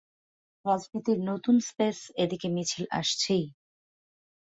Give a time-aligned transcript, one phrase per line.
[0.65, 3.45] রাজনীতির নতুন স্পেসএদিকে মিছিল আসছেই।